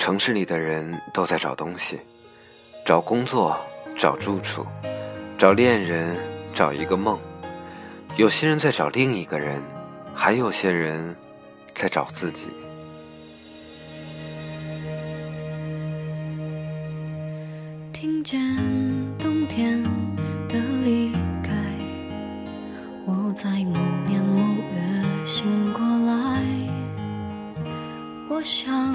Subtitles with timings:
[0.00, 2.00] 城市里的人都在找东西，
[2.86, 3.60] 找工作，
[3.98, 4.64] 找住处，
[5.36, 6.16] 找恋人，
[6.54, 7.20] 找一个梦。
[8.16, 9.62] 有些人在找另一个人，
[10.14, 11.14] 还有些人
[11.74, 12.46] 在找自己。
[17.92, 18.40] 听见
[19.18, 19.82] 冬天
[20.48, 21.12] 的离
[21.42, 21.52] 开，
[23.04, 24.40] 我在某年某
[24.72, 26.42] 月醒过来。
[28.30, 28.94] 我想，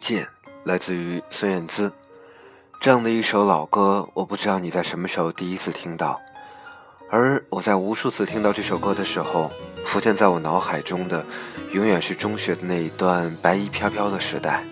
[0.00, 0.26] 见
[0.64, 1.92] 来自于孙燕姿，
[2.80, 6.18] 这样的一首老歌，我不知道你在什么时候第一次听到，
[7.10, 9.50] 而我在无数次听到这首歌的时候，
[9.84, 11.24] 浮现在我脑海中的，
[11.72, 14.64] 永远是中学的那一段白衣飘飘的时代。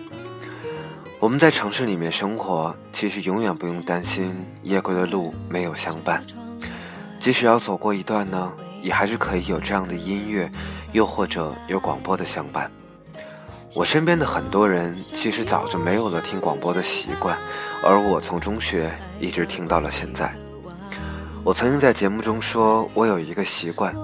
[1.19, 6.25] 我们在城市里面生活，其实永远不用担心夜归的路没有相伴，
[7.19, 10.49] 即使要走过一段呢，也还是可以有这样的音乐，
[10.91, 12.71] 又或者有广播的相伴。
[13.75, 17.37] 我身边的很多人其实早就没有了听广播的习惯，
[17.83, 20.33] 而我从中学一直听到了现在。
[21.43, 23.95] 我曾经在节目中说，我有一个习惯，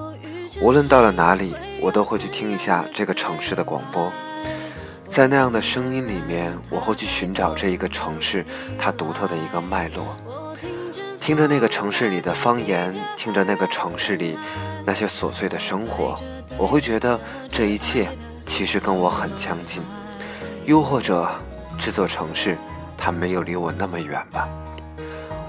[0.62, 4.12] 无论到了哪里，我都会去听一下这个城市的广播，
[5.08, 8.46] 在那样的声音里面，我会去寻找这一个城市
[8.78, 10.16] 它独特的一个脉络，
[11.20, 14.38] 听着那个城市里的方言，听着那个城市里
[14.86, 16.16] 那些琐碎的生活，
[16.56, 17.20] 我会觉得
[17.50, 18.08] 这一切。
[18.46, 19.82] 其实跟我很相近，
[20.66, 21.30] 又或者
[21.80, 22.58] 这座城市
[22.98, 24.48] 它没有离我那么远吧。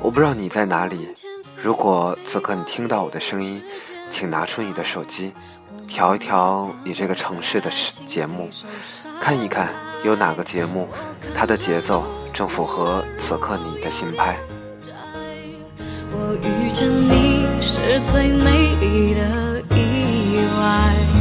[0.00, 1.08] 我不知道你在哪里。
[1.56, 3.62] 如果此刻你听到我的声音，
[4.10, 5.32] 请拿出你的手机，
[5.88, 7.70] 调一调你这个城市的
[8.06, 8.50] 节目，
[9.20, 9.70] 看一看
[10.04, 10.86] 有哪个节目
[11.34, 14.36] 它的节奏正符合此刻你的心拍。
[16.12, 21.15] 我遇见你是最美丽的意外。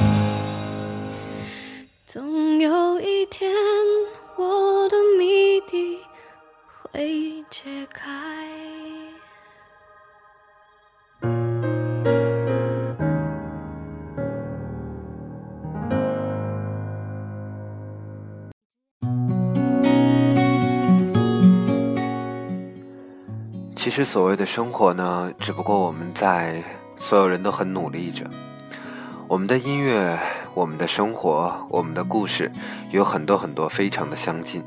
[3.25, 3.51] 一天，
[4.35, 5.99] 我的谜底
[6.93, 8.07] 会解开。
[23.75, 26.63] 其实，所谓的生活呢，只不过我们在
[26.95, 28.29] 所有人都很努力着，
[29.27, 30.15] 我们的音乐。
[30.55, 32.49] 我们的生活，我们的故事，
[32.89, 34.63] 有很多很多非常的相近。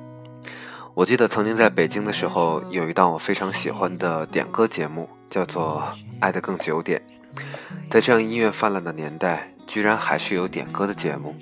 [0.93, 5.83] 我记得曾经在北京的时候，有一档我非常喜欢的点歌节目，叫做
[6.21, 7.01] 《爱得更久点》。
[7.91, 11.35] 在这样音乐泛滥的年代，居然还是有点歌的节目。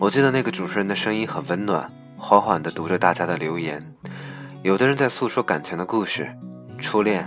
[0.00, 3.94] 我记得那个主持人的声音很温暖，缓缓地读着大家的留言。
[4.62, 6.28] 有的人在诉说感情的故事，
[6.80, 7.24] 初恋、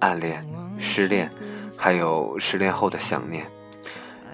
[0.00, 0.42] 暗恋、
[0.78, 1.30] 失恋，
[1.76, 3.44] 还有失恋后的想念。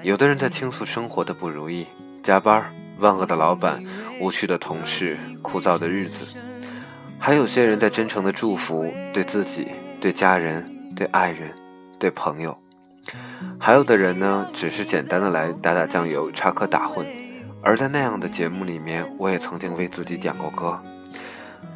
[0.03, 1.87] 有的人在倾诉生活的不如意，
[2.23, 3.83] 加班、万恶的老板、
[4.21, 6.37] 无趣的同事、枯燥的日子；
[7.19, 9.69] 还有些人在真诚的祝福，对自己、
[10.01, 10.65] 对家人、
[10.95, 11.53] 对爱人、
[11.99, 12.53] 对朋友；
[13.59, 17.05] 还有的人呢，只是简单的来打打酱油、插科打诨。
[17.61, 20.81] 而在那样的节目里面，我也曾经为自己点过歌，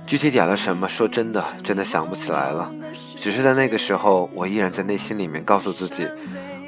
[0.06, 2.72] 具体点了什么，说真的，真的想不起来了。
[3.16, 6.08] 只是在那个时候，我依然在内心里面告诉自己，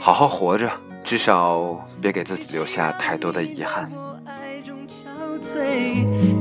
[0.01, 0.69] 好好活着。
[1.05, 3.91] 至少别给自己留下太多的遗憾。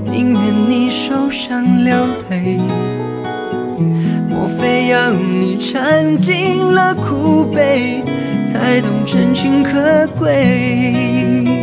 [0.06, 1.94] 宁愿你受伤流
[2.30, 2.58] 泪，
[4.30, 8.02] 莫非要你尝尽了苦悲，
[8.48, 11.63] 才懂真情可贵？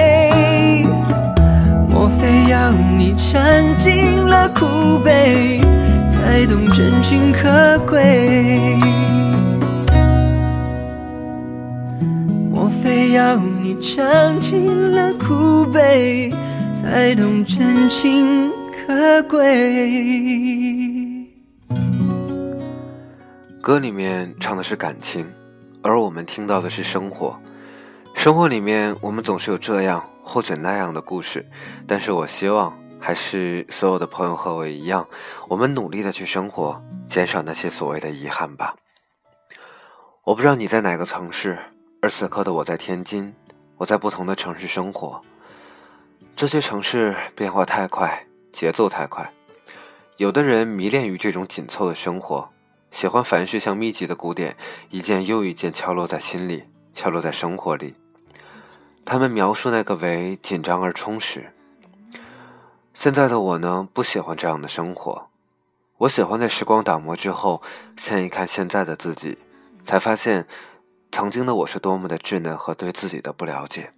[2.51, 3.41] 要你尝
[3.79, 5.61] 尽了苦悲，
[6.09, 8.77] 才懂真情可贵？
[12.51, 16.33] 莫非要你尝尽了苦悲，
[16.73, 18.51] 才懂真情
[18.85, 19.47] 可贵？
[23.61, 25.25] 歌里面唱的是感情，
[25.81, 27.37] 而我们听到的是生活。
[28.13, 31.45] 生活里面，我们总是有这样或者那样的故事，
[31.85, 35.05] 但是我希望还是所有的朋友和我一样，
[35.49, 38.73] 我们努力的去生活，减少那些所谓的遗憾吧。
[40.23, 41.59] 我不知道你在哪个城市，
[42.01, 43.33] 而此刻的我在天津，
[43.75, 45.21] 我在不同的城市生活。
[46.33, 49.29] 这些城市变化太快，节奏太快，
[50.15, 52.47] 有的人迷恋于这种紧凑的生活。
[52.89, 54.55] 喜欢凡事像密集的鼓点，
[54.91, 56.63] 一件又一件敲落在心里，
[56.93, 57.95] 敲落在生活里。
[59.11, 61.51] 他们描述那个为紧张而充实。
[62.93, 65.27] 现在的我呢，不喜欢这样的生活。
[65.97, 67.61] 我喜欢在时光打磨之后，
[67.97, 69.37] 看一看现在的自己，
[69.83, 70.47] 才发现，
[71.11, 73.91] 曾经的我是多么的稚嫩和对自己的不了解。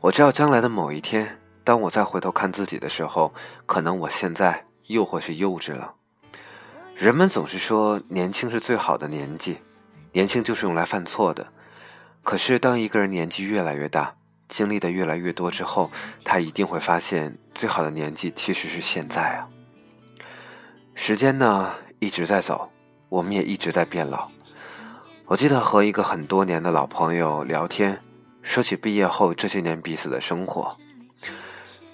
[0.00, 3.34] 我知道将来的某一天，当我再回头看自己的时候，
[3.66, 5.92] 可能我现在又会是幼稚了。
[6.94, 9.58] 人们总是说年轻是最好的年纪，
[10.12, 11.52] 年轻就是用来犯错的。
[12.22, 14.14] 可是当一个人年纪越来越大，
[14.48, 15.90] 经历的越来越多之后，
[16.24, 19.48] 他一定会发现，最好的年纪其实是现在啊。
[20.94, 22.70] 时间呢一直在走，
[23.08, 24.28] 我们也一直在变老。
[25.26, 28.00] 我记得和一个很多年的老朋友聊天，
[28.42, 30.76] 说起毕业后这些年彼此的生活，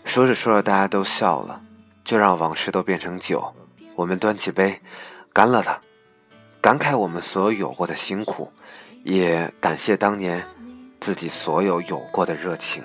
[0.04, 1.60] 说着说着大家都笑了，
[2.04, 3.52] 就让往事都变成酒。
[3.96, 4.80] 我们端起杯，
[5.32, 5.80] 干了它，
[6.64, 8.50] 感慨我们所有有过的辛苦，
[9.04, 10.42] 也感谢当年
[10.98, 12.82] 自己所有有过的热情。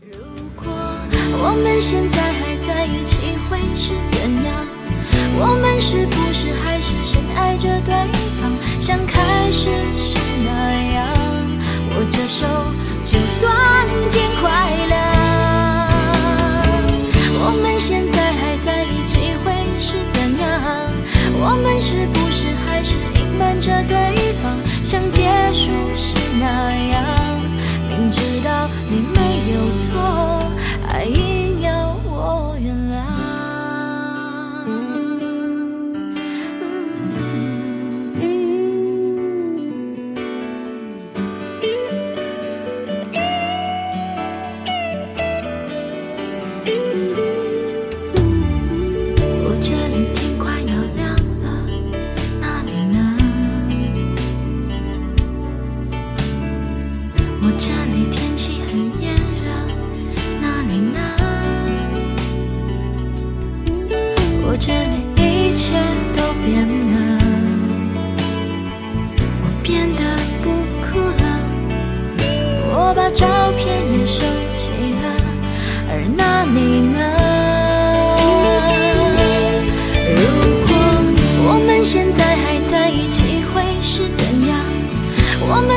[0.00, 0.16] 如
[0.54, 4.64] 果我们现在还在一起，会是怎样？
[5.40, 7.92] 我们是不是还是深爱着对
[8.40, 10.48] 方，像开始时那
[10.94, 11.12] 样？
[11.98, 12.46] 握着手，
[13.04, 14.95] 就算天快亮。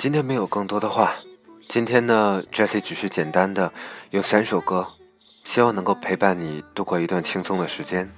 [0.00, 1.12] 今天没有更多的话，
[1.68, 3.70] 今天呢，Jessie 只是简单的
[4.08, 4.86] 有三首歌，
[5.44, 8.10] 希望能够陪伴你度过一段轻松的时间。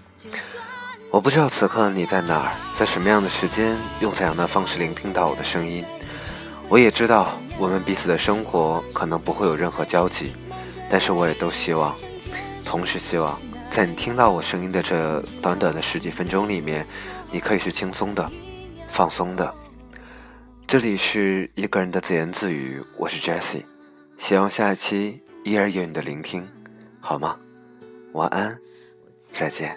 [1.11, 5.85] 我不知道此刻你在哪儿，在什么样的时间，用怎样的方式聆听到我的声音。
[6.69, 10.33] 我也知道我们彼此的生活可能不会有任何交集，
[10.89, 11.93] 但是我也都希望，
[12.65, 13.37] 同时希望，
[13.71, 16.87] 在你听到我声音的这短短的十几分钟里面，
[17.33, 18.31] 你可以是轻松的、
[18.89, 19.53] 放松的。
[20.73, 23.63] 这里是一个人的自言自语，我是 Jessie，
[24.17, 26.49] 希望下一期依然有你的聆听，
[26.99, 27.39] 好吗？
[28.13, 28.59] 晚安，
[29.31, 29.77] 再见。